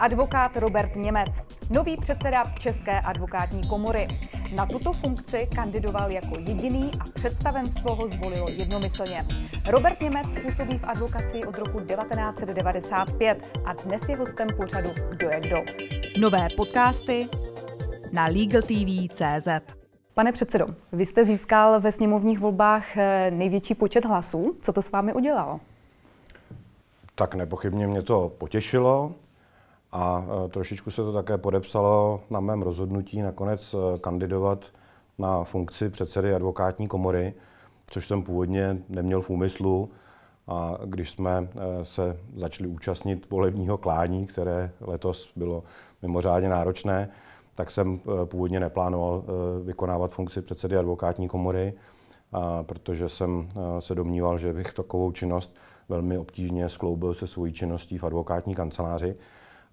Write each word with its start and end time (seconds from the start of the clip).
Advokát 0.00 0.56
Robert 0.56 0.96
Němec, 0.96 1.42
nový 1.70 1.96
předseda 1.96 2.44
České 2.58 3.00
advokátní 3.00 3.68
komory. 3.68 4.08
Na 4.56 4.66
tuto 4.66 4.92
funkci 4.92 5.48
kandidoval 5.54 6.10
jako 6.10 6.38
jediný 6.38 6.90
a 7.00 7.04
představenstvo 7.14 7.94
ho 7.94 8.08
zvolilo 8.08 8.46
jednomyslně. 8.50 9.26
Robert 9.66 10.00
Němec 10.00 10.26
působí 10.42 10.78
v 10.78 10.84
advokaci 10.84 11.44
od 11.46 11.58
roku 11.58 11.80
1995 11.80 13.44
a 13.64 13.72
dnes 13.72 14.08
je 14.08 14.16
hostem 14.16 14.48
pořadu 14.56 14.90
Kdo 15.10 15.30
je 15.30 15.40
kdo. 15.40 15.56
Nové 16.20 16.48
podcasty 16.56 17.28
na 18.12 18.26
LegalTV.cz 18.26 19.74
Pane 20.14 20.32
předsedo, 20.32 20.66
vy 20.92 21.06
jste 21.06 21.24
získal 21.24 21.80
ve 21.80 21.92
sněmovních 21.92 22.38
volbách 22.38 22.96
eh, 22.96 23.30
největší 23.30 23.74
počet 23.74 24.04
hlasů. 24.04 24.56
Co 24.60 24.72
to 24.72 24.82
s 24.82 24.90
vámi 24.90 25.12
udělalo? 25.12 25.60
Tak 27.14 27.34
nepochybně 27.34 27.86
mě 27.86 28.02
to 28.02 28.32
potěšilo 28.38 29.12
a 29.92 30.24
e, 30.44 30.48
trošičku 30.48 30.90
se 30.90 31.02
to 31.02 31.12
také 31.12 31.38
podepsalo 31.38 32.20
na 32.30 32.40
mém 32.40 32.62
rozhodnutí 32.62 33.22
nakonec 33.22 33.74
e, 33.74 33.98
kandidovat 33.98 34.64
na 35.18 35.44
funkci 35.44 35.90
předsedy 35.90 36.34
advokátní 36.34 36.88
komory, 36.88 37.34
což 37.90 38.06
jsem 38.06 38.22
původně 38.22 38.82
neměl 38.88 39.22
v 39.22 39.30
úmyslu. 39.30 39.90
A 40.48 40.78
když 40.84 41.10
jsme 41.10 41.48
e, 41.54 41.84
se 41.84 42.16
začali 42.36 42.68
účastnit 42.68 43.30
volebního 43.30 43.78
klání, 43.78 44.26
které 44.26 44.70
letos 44.80 45.32
bylo 45.36 45.62
mimořádně 46.02 46.48
náročné, 46.48 47.08
tak 47.54 47.70
jsem 47.70 48.00
původně 48.24 48.60
neplánoval 48.60 49.24
vykonávat 49.62 50.12
funkci 50.12 50.42
předsedy 50.42 50.76
advokátní 50.76 51.28
komory, 51.28 51.74
protože 52.62 53.08
jsem 53.08 53.48
se 53.78 53.94
domníval, 53.94 54.38
že 54.38 54.52
bych 54.52 54.72
takovou 54.72 55.12
činnost 55.12 55.56
velmi 55.88 56.18
obtížně 56.18 56.68
skloubil 56.68 57.14
se 57.14 57.26
svojí 57.26 57.52
činností 57.52 57.98
v 57.98 58.04
advokátní 58.04 58.54
kanceláři 58.54 59.16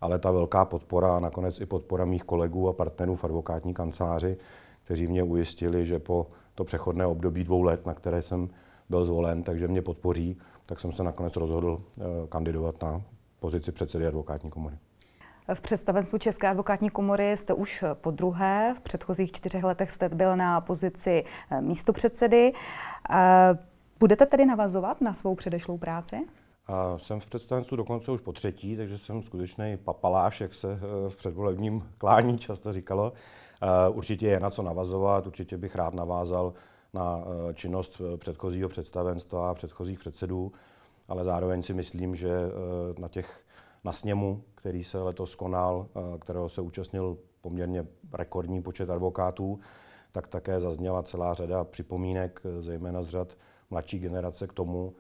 ale 0.02 0.20
ta 0.20 0.32
velká 0.32 0.66
podpora 0.66 1.16
a 1.16 1.20
nakonec 1.20 1.62
i 1.62 1.66
podpora 1.66 2.06
mých 2.06 2.24
kolegů 2.24 2.70
a 2.70 2.74
partnerů 2.74 3.16
v 3.16 3.24
advokátní 3.24 3.74
kanceláři, 3.74 4.38
kteří 4.84 5.08
mě 5.08 5.24
ujistili, 5.24 5.86
že 5.86 6.00
po 6.00 6.28
to 6.56 6.64
přechodné 6.64 7.06
období 7.06 7.44
dvou 7.44 7.62
let, 7.62 7.86
na 7.86 7.94
které 7.94 8.22
jsem 8.22 8.50
byl 8.90 9.06
zvolen, 9.06 9.44
takže 9.44 9.68
mě 9.68 9.82
podpoří, 9.82 10.38
tak 10.66 10.80
jsem 10.80 10.92
se 10.92 11.04
nakonec 11.04 11.36
rozhodl 11.36 11.82
eh, 11.82 12.04
kandidovat 12.30 12.82
na 12.82 13.02
pozici 13.40 13.72
předsedy 13.72 14.08
advokátní 14.08 14.50
komory. 14.50 14.78
V 15.54 15.62
představenstvu 15.62 16.18
České 16.18 16.48
advokátní 16.48 16.90
komory 16.90 17.38
jste 17.38 17.54
už 17.54 17.84
po 17.94 18.12
druhé. 18.12 18.74
V 18.78 18.82
předchozích 18.82 19.32
čtyřech 19.32 19.64
letech 19.64 19.92
jste 19.92 20.10
byl 20.10 20.36
na 20.36 20.62
pozici 20.62 21.24
eh, 21.52 21.62
místopředsedy. 21.62 22.54
Eh, 23.10 23.58
budete 24.00 24.26
tedy 24.26 24.46
navazovat 24.46 25.02
na 25.02 25.14
svou 25.14 25.36
předešlou 25.36 25.78
práci? 25.78 26.28
A 26.68 26.98
jsem 26.98 27.20
v 27.20 27.26
představenstvu 27.26 27.78
dokonce 27.78 28.12
už 28.12 28.22
po 28.22 28.34
třetí, 28.34 28.78
takže 28.78 28.98
jsem 28.98 29.24
skutečný 29.24 29.78
papaláš, 29.78 30.42
jak 30.42 30.54
se 30.54 30.72
eh, 30.74 31.10
v 31.10 31.16
předvolebním 31.16 31.84
klání 31.98 32.38
často 32.38 32.74
říkalo. 32.74 33.14
Eh, 33.62 33.90
určitě 33.90 34.28
je 34.28 34.40
na 34.40 34.50
co 34.50 34.62
navazovat, 34.62 35.28
určitě 35.28 35.58
bych 35.58 35.76
rád 35.76 35.94
navázal 35.94 36.54
na 36.94 37.24
eh, 37.50 37.54
činnost 37.54 38.02
předchozího 38.18 38.70
představenstva 38.70 39.50
a 39.50 39.54
předchozích 39.54 40.00
předsedů, 40.00 40.52
ale 41.08 41.24
zároveň 41.24 41.62
si 41.62 41.74
myslím, 41.74 42.16
že 42.16 42.32
na 43.00 43.08
těch 43.08 43.40
na 43.84 43.94
sněmu, 43.94 44.44
který 44.56 44.84
se 44.84 45.02
letos 45.02 45.36
konal, 45.36 45.88
kterého 46.20 46.50
se 46.50 46.62
účastnil 46.62 47.18
poměrně 47.42 47.88
rekordní 48.14 48.62
počet 48.62 48.90
advokátů, 48.90 49.60
tak 50.12 50.28
také 50.28 50.60
zazněla 50.60 51.04
celá 51.04 51.34
řada 51.34 51.64
připomínek, 51.64 52.42
zejména 52.60 53.04
z 53.04 53.08
řad 53.08 53.38
mladší 53.70 54.00
generace 54.00 54.48
k 54.48 54.54
tomu, 54.54 54.94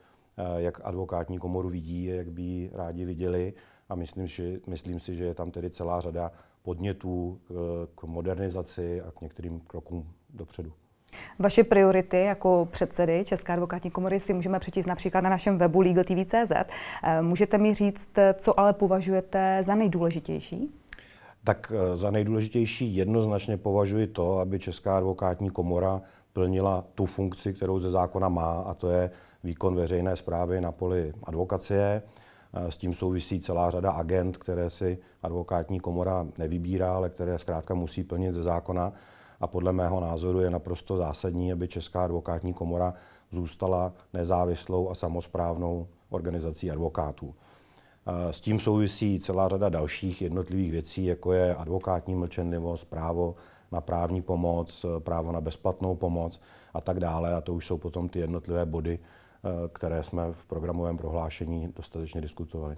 jak 0.57 0.81
advokátní 0.83 1.39
komoru 1.39 1.69
vidí, 1.69 2.05
jak 2.05 2.31
by 2.31 2.41
ji 2.41 2.71
rádi 2.73 3.05
viděli 3.05 3.53
a 3.89 3.95
myslím, 3.95 4.27
že, 4.27 4.59
myslím 4.67 4.99
si, 4.99 5.15
že 5.15 5.23
je 5.23 5.33
tam 5.33 5.51
tedy 5.51 5.69
celá 5.69 6.01
řada 6.01 6.31
podnětů 6.61 7.39
k, 7.47 7.51
eh, 7.51 7.87
k 7.95 8.03
modernizaci 8.03 9.01
a 9.01 9.11
k 9.11 9.21
některým 9.21 9.59
krokům 9.59 10.07
dopředu. 10.29 10.71
Vaše 11.39 11.63
priority 11.63 12.19
jako 12.19 12.67
předsedy 12.71 13.25
České 13.25 13.53
advokátní 13.53 13.91
komory 13.91 14.19
si 14.19 14.33
můžeme 14.33 14.59
přečíst 14.59 14.85
například 14.85 15.21
na 15.21 15.29
našem 15.29 15.57
webu 15.57 15.81
legaltv.cz. 15.81 16.51
Eh, 16.51 17.21
můžete 17.21 17.57
mi 17.57 17.73
říct, 17.73 18.09
co 18.33 18.59
ale 18.59 18.73
považujete 18.73 19.63
za 19.63 19.75
nejdůležitější? 19.75 20.71
Tak 21.43 21.71
za 21.93 22.11
nejdůležitější 22.11 22.95
jednoznačně 22.95 23.57
považuji 23.57 24.07
to, 24.07 24.39
aby 24.39 24.59
Česká 24.59 24.97
advokátní 24.97 25.49
komora 25.49 26.01
plnila 26.33 26.83
tu 26.95 27.05
funkci, 27.05 27.53
kterou 27.53 27.79
ze 27.79 27.91
zákona 27.91 28.29
má, 28.29 28.61
a 28.61 28.73
to 28.73 28.89
je 28.89 29.11
výkon 29.43 29.75
veřejné 29.75 30.15
zprávy 30.15 30.61
na 30.61 30.71
poli 30.71 31.13
advokacie. 31.23 32.01
S 32.53 32.77
tím 32.77 32.93
souvisí 32.93 33.39
celá 33.39 33.69
řada 33.69 33.91
agent, 33.91 34.37
které 34.37 34.69
si 34.69 34.97
advokátní 35.23 35.79
komora 35.79 36.27
nevybírá, 36.39 36.95
ale 36.95 37.09
které 37.09 37.39
zkrátka 37.39 37.73
musí 37.73 38.03
plnit 38.03 38.35
ze 38.35 38.43
zákona. 38.43 38.93
A 39.39 39.47
podle 39.47 39.73
mého 39.73 39.99
názoru 39.99 40.39
je 40.39 40.49
naprosto 40.49 40.97
zásadní, 40.97 41.51
aby 41.51 41.67
Česká 41.67 42.03
advokátní 42.03 42.53
komora 42.53 42.93
zůstala 43.31 43.93
nezávislou 44.13 44.89
a 44.89 44.95
samozprávnou 44.95 45.87
organizací 46.09 46.71
advokátů. 46.71 47.35
S 48.31 48.41
tím 48.41 48.59
souvisí 48.59 49.19
celá 49.19 49.49
řada 49.49 49.69
dalších 49.69 50.21
jednotlivých 50.21 50.71
věcí, 50.71 51.05
jako 51.05 51.33
je 51.33 51.55
advokátní 51.55 52.15
mlčenlivost, 52.15 52.89
právo 52.89 53.35
na 53.71 53.81
právní 53.81 54.21
pomoc, 54.21 54.85
právo 54.99 55.31
na 55.31 55.41
bezplatnou 55.41 55.95
pomoc 55.95 56.39
a 56.73 56.81
tak 56.81 56.99
dále. 56.99 57.35
A 57.35 57.41
to 57.41 57.53
už 57.53 57.65
jsou 57.65 57.77
potom 57.77 58.09
ty 58.09 58.19
jednotlivé 58.19 58.65
body, 58.65 58.99
Eh, 58.99 59.26
které 59.73 60.03
jsme 60.03 60.23
v 60.31 60.45
programovém 60.45 60.97
prohlášení 60.97 61.73
dostatečně 61.75 62.21
diskutovali. 62.21 62.77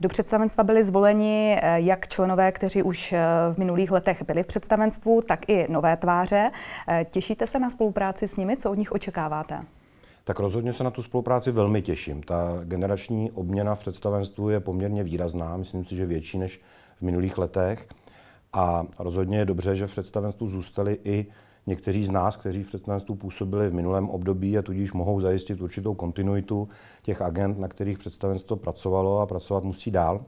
Do 0.00 0.08
představenstva 0.08 0.64
byli 0.64 0.84
zvoleni 0.84 1.58
eh, 1.62 1.80
jak 1.80 2.08
členové, 2.08 2.52
kteří 2.52 2.82
už 2.82 3.12
eh, 3.12 3.18
v 3.52 3.58
minulých 3.58 3.90
letech 3.90 4.22
byli 4.22 4.42
v 4.42 4.46
představenstvu, 4.46 5.22
tak 5.22 5.48
i 5.48 5.66
nové 5.72 5.96
tváře. 5.96 6.50
Těšíte 7.10 7.46
se 7.46 7.58
na 7.58 7.70
spolupráci 7.70 8.28
s 8.28 8.36
nimi? 8.36 8.56
Co 8.56 8.70
od 8.70 8.78
nich 8.78 8.92
očekáváte? 8.92 9.64
Tak 10.24 10.40
rozhodně 10.40 10.72
se 10.72 10.84
na 10.84 10.90
tu 10.90 11.02
spolupráci 11.02 11.50
velmi 11.50 11.82
těším. 11.82 12.22
Ta 12.22 12.60
generační 12.64 13.30
obměna 13.30 13.74
v 13.74 13.78
představenstvu 13.78 14.50
je 14.50 14.60
poměrně 14.60 15.04
výrazná, 15.04 15.56
myslím 15.56 15.84
si, 15.84 15.96
že 15.96 16.06
větší 16.06 16.38
než 16.38 16.60
v 16.96 17.02
minulých 17.02 17.38
letech. 17.38 17.86
A 18.52 18.84
rozhodně 18.98 19.38
je 19.38 19.44
dobře, 19.44 19.76
že 19.76 19.86
v 19.86 19.90
představenstvu 19.90 20.48
zůstali 20.48 20.98
i 21.04 21.26
někteří 21.66 22.04
z 22.04 22.10
nás, 22.10 22.36
kteří 22.36 22.62
v 22.62 22.66
představenstvu 22.66 23.14
působili 23.14 23.70
v 23.70 23.74
minulém 23.74 24.08
období 24.08 24.58
a 24.58 24.62
tudíž 24.62 24.92
mohou 24.92 25.20
zajistit 25.20 25.60
určitou 25.60 25.94
kontinuitu 25.94 26.68
těch 27.02 27.22
agent, 27.22 27.58
na 27.58 27.68
kterých 27.68 27.98
představenstvo 27.98 28.56
pracovalo 28.56 29.20
a 29.20 29.26
pracovat 29.26 29.64
musí 29.64 29.90
dál. 29.90 30.24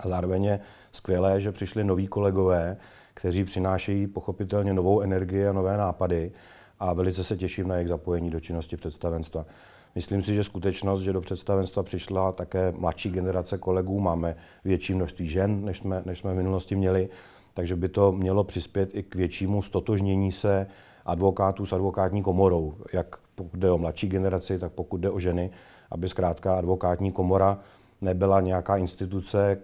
A 0.00 0.08
zároveň 0.08 0.44
je 0.44 0.60
skvělé, 0.92 1.40
že 1.40 1.52
přišli 1.52 1.84
noví 1.84 2.06
kolegové, 2.06 2.76
kteří 3.14 3.44
přinášejí 3.44 4.06
pochopitelně 4.06 4.74
novou 4.74 5.00
energii 5.00 5.46
a 5.46 5.52
nové 5.52 5.76
nápady 5.76 6.32
a 6.80 6.92
velice 6.92 7.24
se 7.24 7.36
těším 7.36 7.68
na 7.68 7.74
jejich 7.74 7.88
zapojení 7.88 8.30
do 8.30 8.40
činnosti 8.40 8.76
představenstva. 8.76 9.46
Myslím 9.94 10.22
si, 10.22 10.34
že 10.34 10.44
skutečnost, 10.44 11.00
že 11.00 11.12
do 11.12 11.20
představenstva 11.20 11.82
přišla 11.82 12.32
také 12.32 12.72
mladší 12.78 13.10
generace 13.10 13.58
kolegů, 13.58 14.00
máme 14.00 14.36
větší 14.64 14.94
množství 14.94 15.28
žen, 15.28 15.64
než 15.64 15.78
jsme, 15.78 16.02
než 16.04 16.18
jsme 16.18 16.32
v 16.32 16.36
minulosti 16.36 16.76
měli, 16.76 17.08
takže 17.54 17.76
by 17.76 17.88
to 17.88 18.12
mělo 18.12 18.44
přispět 18.44 18.90
i 18.92 19.02
k 19.02 19.14
většímu 19.14 19.62
stotožnění 19.62 20.32
se 20.32 20.66
advokátů 21.04 21.66
s 21.66 21.72
advokátní 21.72 22.22
komorou, 22.22 22.74
jak 22.92 23.16
pokud 23.34 23.60
jde 23.60 23.70
o 23.70 23.78
mladší 23.78 24.08
generaci, 24.08 24.58
tak 24.58 24.72
pokud 24.72 24.96
jde 24.96 25.10
o 25.10 25.20
ženy, 25.20 25.50
aby 25.90 26.08
zkrátka 26.08 26.58
advokátní 26.58 27.12
komora 27.12 27.58
nebyla 28.00 28.40
nějaká 28.40 28.76
instituce, 28.76 29.58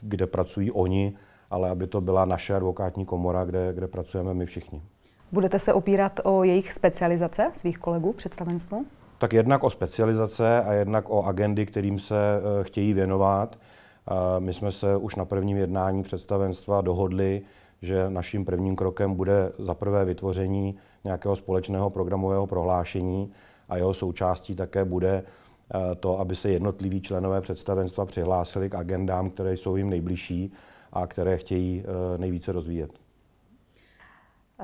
kde 0.00 0.26
pracují 0.26 0.70
oni, 0.70 1.14
ale 1.50 1.70
aby 1.70 1.86
to 1.86 2.00
byla 2.00 2.24
naše 2.24 2.54
advokátní 2.54 3.04
komora, 3.04 3.44
kde, 3.44 3.72
kde 3.72 3.88
pracujeme 3.88 4.34
my 4.34 4.46
všichni. 4.46 4.82
Budete 5.32 5.58
se 5.58 5.72
opírat 5.72 6.20
o 6.24 6.44
jejich 6.44 6.72
specializace 6.72 7.50
svých 7.52 7.78
kolegů 7.78 8.12
představenstvu? 8.12 8.86
Tak 9.18 9.32
jednak 9.32 9.64
o 9.64 9.70
specializace 9.70 10.62
a 10.62 10.72
jednak 10.72 11.10
o 11.10 11.22
agendy, 11.22 11.66
kterým 11.66 11.98
se 11.98 12.16
eh, 12.16 12.64
chtějí 12.64 12.92
věnovat. 12.92 13.58
My 14.38 14.54
jsme 14.54 14.72
se 14.72 14.96
už 14.96 15.14
na 15.14 15.24
prvním 15.24 15.56
jednání 15.56 16.02
představenstva 16.02 16.80
dohodli, 16.80 17.42
že 17.82 18.10
naším 18.10 18.44
prvním 18.44 18.76
krokem 18.76 19.14
bude 19.14 19.52
za 19.58 19.74
prvé 19.74 20.04
vytvoření 20.04 20.76
nějakého 21.04 21.36
společného 21.36 21.90
programového 21.90 22.46
prohlášení 22.46 23.30
a 23.68 23.76
jeho 23.76 23.94
součástí 23.94 24.56
také 24.56 24.84
bude 24.84 25.22
eh, 25.22 25.94
to, 25.94 26.18
aby 26.18 26.36
se 26.36 26.50
jednotliví 26.50 27.00
členové 27.00 27.40
představenstva 27.40 28.06
přihlásili 28.06 28.70
k 28.70 28.74
agendám, 28.74 29.30
které 29.30 29.52
jsou 29.52 29.76
jim 29.76 29.90
nejbližší 29.90 30.52
a 30.92 31.06
které 31.06 31.38
chtějí 31.38 31.84
eh, 31.84 32.18
nejvíce 32.18 32.52
rozvíjet. 32.52 33.05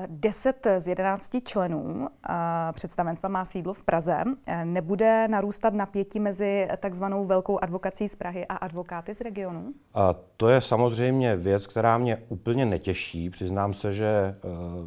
Deset 0.07 0.67
z 0.77 0.87
jedenácti 0.87 1.41
členů 1.41 2.07
eh, 2.29 2.33
představenstva 2.73 3.29
má 3.29 3.45
sídlo 3.45 3.73
v 3.73 3.83
Praze. 3.83 4.23
Eh, 4.45 4.65
nebude 4.65 5.27
narůstat 5.27 5.73
napětí 5.73 6.19
mezi 6.19 6.67
takzvanou 6.77 7.25
velkou 7.25 7.59
advokací 7.63 8.09
z 8.09 8.15
Prahy 8.15 8.45
a 8.47 8.55
advokáty 8.55 9.15
z 9.15 9.21
regionu? 9.21 9.73
A 9.93 10.15
to 10.37 10.49
je 10.49 10.61
samozřejmě 10.61 11.35
věc, 11.35 11.67
která 11.67 11.97
mě 11.97 12.17
úplně 12.29 12.65
netěší. 12.65 13.29
Přiznám 13.29 13.73
se, 13.73 13.93
že 13.93 14.07
eh, 14.07 14.37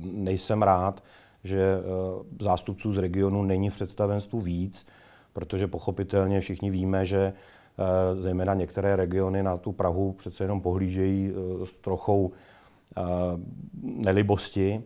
nejsem 0.03 0.63
rád, 0.63 1.03
že 1.45 1.79
zástupců 2.41 2.93
z 2.93 2.99
regionu 2.99 3.43
není 3.43 3.71
v 3.71 3.75
představenstvu 3.75 4.41
víc, 4.41 4.87
protože 5.33 5.67
pochopitelně 5.67 6.41
všichni 6.41 6.71
víme, 6.71 7.07
že 7.07 7.33
zejména 8.21 8.55
některé 8.55 8.97
regiony 8.97 9.43
na 9.43 9.57
tu 9.57 9.73
Prahu 9.73 10.13
přece 10.13 10.45
jenom 10.45 10.61
pohlížejí 10.61 11.33
s 11.65 11.73
trochou 11.73 12.33
nelibosti. 13.83 14.83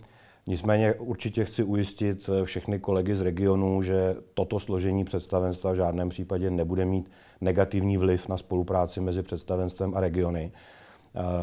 Nicméně 0.47 0.95
určitě 0.95 1.45
chci 1.45 1.65
ujistit 1.65 2.31
všechny 2.45 2.79
kolegy 2.79 3.17
z 3.17 3.21
regionu, 3.21 3.83
že 3.83 4.17
toto 4.35 4.61
složení 4.61 5.05
představenstva 5.05 5.73
v 5.73 5.77
žádném 5.77 6.09
případě 6.09 6.51
nebude 6.51 6.85
mít 6.85 7.11
negativní 7.41 7.97
vliv 7.97 8.29
na 8.29 8.37
spolupráci 8.37 9.01
mezi 9.01 9.23
představenstvem 9.23 9.95
a 9.95 10.01
regiony. 10.01 10.53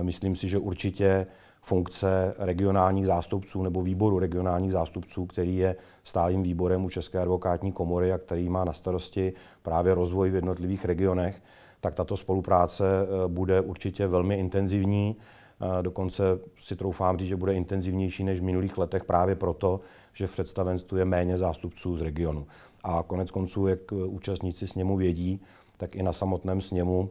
Myslím 0.01 0.35
si, 0.35 0.47
že 0.47 0.57
určitě 0.57 1.27
funkce 1.67 2.35
regionálních 2.37 3.05
zástupců 3.05 3.63
nebo 3.63 3.81
výboru 3.81 4.19
regionálních 4.19 4.71
zástupců, 4.71 5.25
který 5.25 5.57
je 5.57 5.75
stálým 6.03 6.43
výborem 6.43 6.85
u 6.85 6.89
České 6.89 7.19
advokátní 7.19 7.71
komory 7.71 8.13
a 8.13 8.17
který 8.17 8.49
má 8.49 8.65
na 8.65 8.73
starosti 8.73 9.33
právě 9.61 9.95
rozvoj 9.95 10.29
v 10.29 10.35
jednotlivých 10.35 10.85
regionech, 10.85 11.41
tak 11.81 11.93
tato 11.93 12.17
spolupráce 12.17 12.85
eh, 12.85 13.27
bude 13.27 13.61
určitě 13.61 14.07
velmi 14.07 14.35
intenzivní. 14.35 15.15
Dokonce 15.81 16.23
si 16.59 16.75
troufám 16.75 17.17
říct, 17.17 17.27
že 17.27 17.35
bude 17.35 17.53
intenzivnější 17.53 18.23
než 18.23 18.39
v 18.39 18.43
minulých 18.43 18.77
letech 18.77 19.03
právě 19.03 19.35
proto, 19.35 19.79
že 20.13 20.27
v 20.27 20.31
představenstvu 20.31 20.97
je 20.97 21.05
méně 21.05 21.37
zástupců 21.37 21.97
z 21.97 22.01
regionu. 22.01 22.47
A 22.83 23.03
konec 23.07 23.31
konců, 23.31 23.67
jak 23.67 23.91
účastníci 23.91 24.67
sněmu 24.67 24.97
vědí, 24.97 25.41
tak 25.77 25.95
i 25.95 26.03
na 26.03 26.13
samotném 26.13 26.61
sněmu 26.61 27.09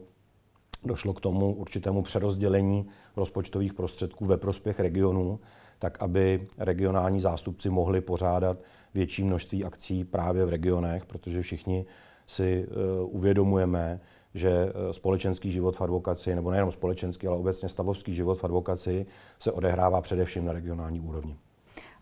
došlo 0.85 1.13
k 1.13 1.21
tomu 1.21 1.55
určitému 1.55 2.01
přerozdělení 2.01 2.87
rozpočtových 3.15 3.73
prostředků 3.73 4.25
ve 4.25 4.37
prospěch 4.37 4.79
regionů, 4.79 5.39
tak 5.79 6.01
aby 6.01 6.47
regionální 6.57 7.19
zástupci 7.19 7.69
mohli 7.69 8.01
pořádat 8.01 8.59
větší 8.93 9.23
množství 9.23 9.65
akcí 9.65 10.03
právě 10.03 10.45
v 10.45 10.49
regionech, 10.49 11.05
protože 11.05 11.41
všichni 11.41 11.85
si 12.27 12.67
uh, 12.67 13.15
uvědomujeme, 13.15 13.99
že 14.37 14.49
eh, 14.49 14.93
společenský 14.93 15.51
život 15.51 15.77
v 15.77 15.81
advokaci, 15.81 16.35
nebo 16.35 16.51
nejenom 16.51 16.71
společenský, 16.71 17.27
ale 17.27 17.37
obecně 17.37 17.69
stavovský 17.69 18.15
život 18.15 18.35
v 18.35 18.43
advokaci 18.43 19.05
se 19.39 19.51
odehrává 19.51 20.01
především 20.01 20.45
na 20.45 20.53
regionální 20.53 20.99
úrovni. 20.99 21.37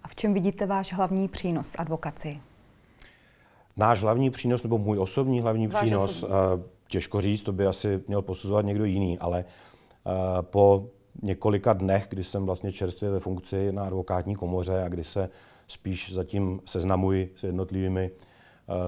A 0.04 0.08
v 0.08 0.16
čem 0.16 0.34
vidíte 0.34 0.66
váš 0.66 0.94
hlavní 0.94 1.28
přínos 1.28 1.76
advokaci? 1.78 2.40
Náš 3.78 4.02
hlavní 4.02 4.30
přínos, 4.30 4.64
nebo 4.64 4.78
můj 4.78 5.00
osobní 5.00 5.42
hlavní 5.42 5.68
váš 5.68 5.82
přínos, 5.82 6.10
osobní. 6.10 6.36
Uh, 6.36 6.62
těžko 6.88 7.22
říct, 7.22 7.42
to 7.42 7.52
by 7.52 7.68
asi 7.68 8.04
měl 8.08 8.22
posuzovat 8.22 8.66
někdo 8.66 8.86
jiný, 8.86 9.20
ale 9.20 9.46
uh, 10.04 10.14
po 10.42 10.90
několika 11.24 11.74
dnech, 11.74 12.08
kdy 12.10 12.24
jsem 12.24 12.46
vlastně 12.46 12.72
čerstvě 12.72 13.12
ve 13.12 13.20
funkci 13.20 13.72
na 13.72 13.84
advokátní 13.84 14.36
komoře 14.36 14.84
a 14.84 14.88
kdy 14.88 15.04
se 15.04 15.30
spíš 15.68 16.14
zatím 16.14 16.60
seznamuji 16.66 17.34
s 17.36 17.44
jednotlivými 17.44 18.12
uh, 18.12 18.18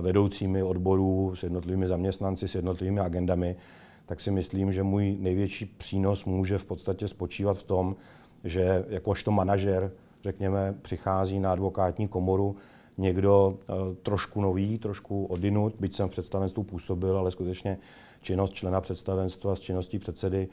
vedoucími 0.01 0.63
odborů, 0.63 1.35
s 1.35 1.43
jednotlivými 1.43 1.87
zaměstnanci, 1.87 2.47
s 2.47 2.55
jednotlivými 2.55 2.99
agendami, 2.99 3.55
tak 4.05 4.21
si 4.21 4.31
myslím, 4.31 4.71
že 4.71 4.83
můj 4.83 5.17
největší 5.19 5.65
přínos 5.65 6.25
může 6.25 6.57
v 6.57 6.65
podstatě 6.65 7.07
spočívat 7.07 7.57
v 7.57 7.63
tom, 7.63 7.95
že 8.43 8.85
jakožto 8.89 9.31
manažer, 9.31 9.91
řekněme, 10.23 10.75
přichází 10.81 11.39
na 11.39 11.51
advokátní 11.51 12.07
komoru 12.07 12.55
někdo 12.97 13.57
eh, 13.59 13.73
trošku 14.03 14.41
nový, 14.41 14.77
trošku 14.77 15.25
odinut, 15.25 15.75
byť 15.79 15.95
jsem 15.95 16.07
v 16.07 16.11
představenstvu 16.11 16.63
působil, 16.63 17.17
ale 17.17 17.31
skutečně 17.31 17.77
činnost 18.21 18.53
člena 18.53 18.81
představenstva 18.81 19.55
s 19.55 19.59
činností 19.59 19.99
předsedy 19.99 20.47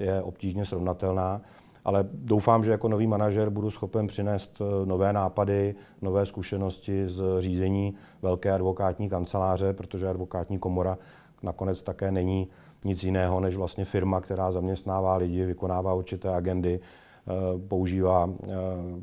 je 0.00 0.22
obtížně 0.22 0.66
srovnatelná. 0.66 1.42
Ale 1.84 2.08
doufám, 2.12 2.64
že 2.64 2.70
jako 2.70 2.88
nový 2.88 3.06
manažer 3.06 3.50
budu 3.50 3.70
schopen 3.70 4.06
přinést 4.06 4.58
eh, 4.60 4.86
nové 4.86 5.12
nápady, 5.12 5.74
nové 6.02 6.26
zkušenosti 6.26 7.08
z 7.08 7.22
řízení 7.38 7.94
velké 8.22 8.52
advokátní 8.52 9.08
kanceláře, 9.08 9.72
protože 9.72 10.08
advokátní 10.08 10.58
komora 10.58 10.98
nakonec 11.42 11.82
také 11.82 12.12
není 12.12 12.48
nic 12.84 13.04
jiného 13.04 13.40
než 13.40 13.56
vlastně 13.56 13.84
firma, 13.84 14.20
která 14.20 14.52
zaměstnává 14.52 15.16
lidi, 15.16 15.44
vykonává 15.44 15.94
určité 15.94 16.34
agendy, 16.34 16.80
eh, 16.80 17.58
používá, 17.68 18.30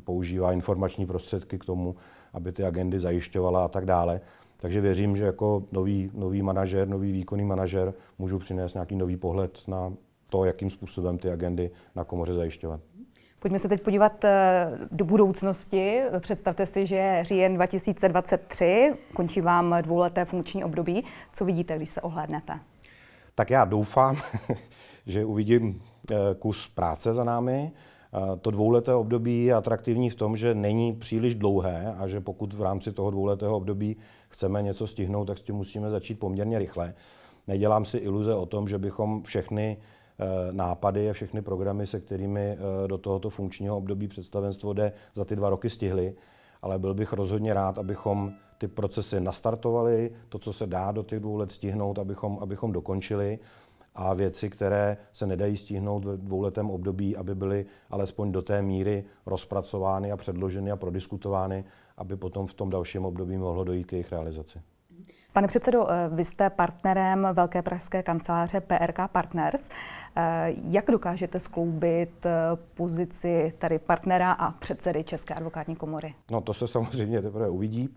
používá 0.04 0.52
informační 0.52 1.06
prostředky 1.06 1.58
k 1.58 1.64
tomu, 1.64 1.96
aby 2.32 2.52
ty 2.52 2.64
agendy 2.64 3.00
zajišťovala 3.00 3.64
a 3.64 3.68
tak 3.68 3.86
dále. 3.86 4.20
Takže 4.60 4.80
věřím, 4.80 5.16
že 5.16 5.24
jako 5.24 5.62
nový, 5.72 6.10
nový 6.14 6.42
manažer, 6.42 6.88
nový 6.88 7.12
výkonný 7.12 7.44
manažer 7.44 7.94
můžu 8.18 8.38
přinést 8.38 8.74
nějaký 8.74 8.96
nový 8.96 9.16
pohled 9.16 9.58
na 9.66 9.92
to, 10.30 10.44
jakým 10.44 10.70
způsobem 10.70 11.18
ty 11.18 11.30
agendy 11.30 11.70
na 11.96 12.04
komoře 12.04 12.34
zajišťovat. 12.34 12.80
Pojďme 13.38 13.58
se 13.58 13.68
teď 13.68 13.82
podívat 13.82 14.24
eh, 14.24 14.70
do 14.90 15.04
budoucnosti. 15.04 16.00
Představte 16.20 16.66
si, 16.66 16.86
že 16.86 16.96
je 16.96 17.24
říjen 17.24 17.54
2023, 17.54 18.94
končí 19.14 19.40
vám 19.40 19.76
dvouleté 19.82 20.24
funkční 20.24 20.64
období. 20.64 21.04
Co 21.32 21.44
vidíte, 21.44 21.76
když 21.76 21.90
se 21.90 22.00
ohlédnete? 22.00 22.60
Tak 23.34 23.50
já 23.50 23.64
doufám, 23.64 24.16
že 25.06 25.24
uvidím 25.24 25.82
eh, 26.10 26.14
kus 26.38 26.68
práce 26.68 27.14
za 27.14 27.24
námi, 27.24 27.72
to 28.40 28.50
dvouleté 28.50 28.94
období 28.94 29.44
je 29.44 29.54
atraktivní 29.54 30.10
v 30.10 30.14
tom, 30.14 30.36
že 30.36 30.54
není 30.54 30.92
příliš 30.92 31.34
dlouhé 31.34 31.94
a 31.98 32.08
že 32.08 32.20
pokud 32.20 32.54
v 32.54 32.62
rámci 32.62 32.92
toho 32.92 33.10
dvouletého 33.10 33.56
období 33.56 33.96
chceme 34.28 34.62
něco 34.62 34.86
stihnout, 34.86 35.24
tak 35.24 35.38
s 35.38 35.42
tím 35.42 35.54
musíme 35.54 35.90
začít 35.90 36.14
poměrně 36.14 36.58
rychle. 36.58 36.94
Nedělám 37.46 37.84
si 37.84 37.98
iluze 37.98 38.34
o 38.34 38.46
tom, 38.46 38.68
že 38.68 38.78
bychom 38.78 39.22
všechny 39.22 39.76
eh, 39.80 39.84
nápady 40.52 41.10
a 41.10 41.12
všechny 41.12 41.42
programy, 41.42 41.86
se 41.86 42.00
kterými 42.00 42.40
eh, 42.40 42.88
do 42.88 42.98
tohoto 42.98 43.30
funkčního 43.30 43.76
období 43.76 44.08
představenstvo 44.08 44.72
jde, 44.72 44.92
za 45.14 45.24
ty 45.24 45.36
dva 45.36 45.50
roky 45.50 45.70
stihli, 45.70 46.14
ale 46.62 46.78
byl 46.78 46.94
bych 46.94 47.12
rozhodně 47.12 47.54
rád, 47.54 47.78
abychom 47.78 48.32
ty 48.58 48.68
procesy 48.68 49.20
nastartovali, 49.20 50.10
to, 50.28 50.38
co 50.38 50.52
se 50.52 50.66
dá 50.66 50.92
do 50.92 51.02
těch 51.02 51.20
dvou 51.20 51.36
let 51.36 51.52
stihnout, 51.52 51.98
abychom, 51.98 52.38
abychom 52.40 52.72
dokončili 52.72 53.38
a 53.94 54.14
věci, 54.14 54.50
které 54.50 54.96
se 55.12 55.26
nedají 55.26 55.56
stihnout 55.56 56.04
ve 56.04 56.16
dvouletém 56.16 56.70
období, 56.70 57.16
aby 57.16 57.34
byly 57.34 57.66
alespoň 57.90 58.32
do 58.32 58.42
té 58.42 58.62
míry 58.62 59.04
rozpracovány 59.26 60.12
a 60.12 60.16
předloženy 60.16 60.70
a 60.70 60.76
prodiskutovány, 60.76 61.64
aby 61.96 62.16
potom 62.16 62.46
v 62.46 62.54
tom 62.54 62.70
dalším 62.70 63.04
období 63.04 63.36
mohlo 63.36 63.64
dojít 63.64 63.86
k 63.86 63.92
jejich 63.92 64.12
realizaci. 64.12 64.58
Pane 65.32 65.48
předsedo, 65.48 65.86
eh, 65.90 66.08
vy 66.08 66.24
jste 66.24 66.50
partnerem 66.50 67.28
Velké 67.32 67.62
pražské 67.62 68.02
kanceláře 68.02 68.60
PRK 68.60 69.08
Partners. 69.12 69.68
Eh, 70.16 70.54
jak 70.68 70.90
dokážete 70.90 71.40
skloubit 71.40 72.26
eh, 72.26 72.32
pozici 72.74 73.52
tady 73.58 73.78
partnera 73.78 74.32
a 74.32 74.50
předsedy 74.50 75.04
České 75.04 75.34
advokátní 75.34 75.76
komory? 75.76 76.14
No 76.30 76.40
to 76.40 76.54
se 76.54 76.68
samozřejmě 76.68 77.22
teprve 77.22 77.48
uvidí. 77.48 77.88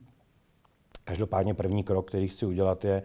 Každopádně 1.04 1.54
první 1.54 1.84
krok, 1.84 2.08
který 2.08 2.28
chci 2.28 2.46
udělat, 2.46 2.86
je 2.86 3.04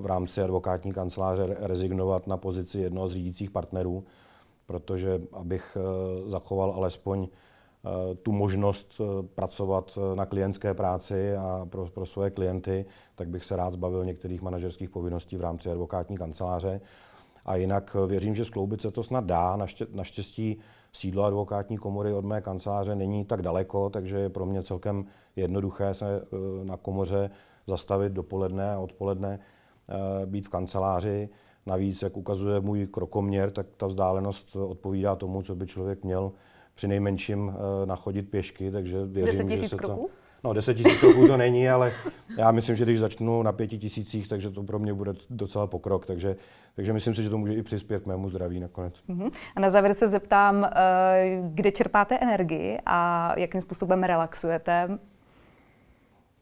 v 0.00 0.06
rámci 0.06 0.42
advokátní 0.42 0.92
kanceláře 0.92 1.56
rezignovat 1.60 2.26
na 2.26 2.36
pozici 2.36 2.78
jednoho 2.78 3.08
z 3.08 3.12
řídících 3.12 3.50
partnerů, 3.50 4.04
protože 4.66 5.20
abych 5.32 5.76
zachoval 6.26 6.70
alespoň 6.70 7.28
tu 8.22 8.32
možnost 8.32 9.00
eh, 9.00 9.22
pracovat 9.34 9.98
na 10.14 10.26
klientské 10.26 10.74
práci 10.74 11.36
a 11.36 11.66
pro, 11.70 11.86
pro 11.86 12.06
svoje 12.06 12.30
klienty, 12.30 12.86
tak 13.14 13.28
bych 13.28 13.44
se 13.44 13.56
rád 13.56 13.72
zbavil 13.72 14.04
některých 14.04 14.42
manažerských 14.42 14.90
povinností 14.90 15.36
v 15.36 15.40
rámci 15.40 15.70
advokátní 15.70 16.16
kanceláře. 16.16 16.80
A 17.44 17.56
jinak 17.56 17.96
věřím, 18.06 18.34
že 18.34 18.44
skloubit 18.44 18.82
se 18.82 18.90
to 18.90 19.02
snad 19.02 19.24
dá. 19.24 19.58
Naštěstí 19.92 20.58
sídlo 20.92 21.24
advokátní 21.24 21.78
komory 21.78 22.12
od 22.12 22.24
mé 22.24 22.40
kanceláře 22.40 22.94
není 22.94 23.24
tak 23.24 23.42
daleko, 23.42 23.90
takže 23.90 24.18
je 24.18 24.28
pro 24.28 24.46
mě 24.46 24.62
celkem 24.62 25.04
jednoduché 25.36 25.94
se 25.94 26.22
na 26.64 26.76
komoře 26.76 27.30
zastavit 27.66 28.12
dopoledne 28.12 28.72
a 28.72 28.78
odpoledne 28.78 29.38
Eh, 29.88 30.26
být 30.26 30.46
v 30.46 30.48
kanceláři. 30.48 31.28
Navíc, 31.66 32.02
jak 32.02 32.16
ukazuje 32.16 32.60
můj 32.60 32.86
krokoměr, 32.86 33.50
tak 33.50 33.66
ta 33.76 33.86
vzdálenost 33.86 34.56
odpovídá 34.56 35.16
tomu, 35.16 35.42
co 35.42 35.54
by 35.54 35.66
člověk 35.66 36.04
měl 36.04 36.32
při 36.76 36.88
nejmenším 36.88 37.54
eh, 37.54 37.86
nachodit 37.86 38.30
pěšky, 38.30 38.70
takže 38.70 38.98
věřím, 39.06 39.48
že 39.48 39.68
se 39.68 39.76
kroků? 39.76 40.02
to... 40.02 40.26
No, 40.44 40.52
10 40.52 40.74
tisíc 40.74 41.00
kroků 41.00 41.26
to 41.26 41.36
není, 41.36 41.68
ale 41.68 41.92
já 42.38 42.52
myslím, 42.52 42.76
že 42.76 42.84
když 42.84 42.98
začnu 42.98 43.42
na 43.42 43.52
pěti 43.52 43.78
tisících, 43.78 44.28
takže 44.28 44.50
to 44.50 44.62
pro 44.62 44.78
mě 44.78 44.94
bude 44.94 45.12
docela 45.30 45.66
pokrok. 45.66 46.06
Takže, 46.06 46.36
takže 46.76 46.92
myslím 46.92 47.14
si, 47.14 47.22
že 47.22 47.30
to 47.30 47.38
může 47.38 47.54
i 47.54 47.62
přispět 47.62 48.02
k 48.02 48.06
mému 48.06 48.28
zdraví 48.28 48.60
nakonec. 48.60 48.94
Uh-huh. 49.08 49.30
A 49.56 49.60
na 49.60 49.70
závěr 49.70 49.94
se 49.94 50.08
zeptám, 50.08 50.64
eh, 50.64 51.40
kde 51.54 51.72
čerpáte 51.72 52.18
energii 52.18 52.78
a 52.86 53.32
jakým 53.38 53.60
způsobem 53.60 54.02
relaxujete? 54.02 54.98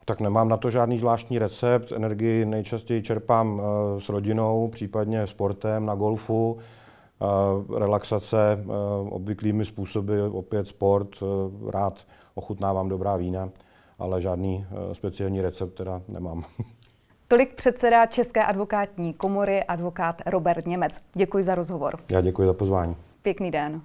Tak 0.04 0.20
nemám 0.20 0.48
na 0.48 0.56
to 0.56 0.70
žádný 0.70 0.98
zvláštní 0.98 1.38
recept. 1.38 1.92
Energii 1.92 2.44
nejčastěji 2.44 3.02
čerpám 3.02 3.60
eh, 3.60 4.00
s 4.00 4.08
rodinou, 4.08 4.68
případně 4.68 5.26
sportem, 5.26 5.86
na 5.86 5.94
golfu. 5.94 6.58
Relaxace 7.78 8.36
eh, 8.52 8.66
obvyklými 9.10 9.64
způsoby, 9.64 10.20
opět 10.20 10.68
sport, 10.68 11.08
rád 11.70 11.98
ochutnávám 12.34 12.88
dobrá 12.88 13.16
vína, 13.16 13.48
ale 13.98 14.22
žádný 14.22 14.66
speciální 14.92 15.40
recept 15.42 15.74
teda 15.74 16.02
nemám. 16.08 16.44
Tolik 17.28 17.54
předseda 17.54 18.06
České 18.06 18.44
advokátní 18.44 19.14
komory, 19.14 19.64
advokát 19.64 20.22
Robert 20.26 20.66
Němec. 20.66 21.00
Děkuji 21.14 21.44
za 21.44 21.54
rozhovor. 21.54 21.98
Já 22.10 22.20
děkuji 22.20 22.46
za 22.46 22.54
pozvání. 22.54 22.96
Pěkný 23.22 23.50
den. 23.50 23.82